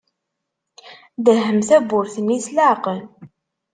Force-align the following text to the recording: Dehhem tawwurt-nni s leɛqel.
Dehhem 1.25 1.59
tawwurt-nni 1.67 2.37
s 2.45 2.47
leɛqel. 2.55 2.99